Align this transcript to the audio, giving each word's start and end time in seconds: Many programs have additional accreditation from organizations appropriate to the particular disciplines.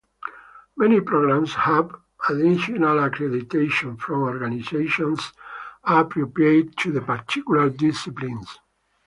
Many 0.77 0.99
programs 0.99 1.53
have 1.53 1.95
additional 2.27 2.97
accreditation 2.97 3.99
from 3.99 4.23
organizations 4.23 5.31
appropriate 5.83 6.75
to 6.77 6.91
the 6.91 7.01
particular 7.01 7.69
disciplines. 7.69 8.47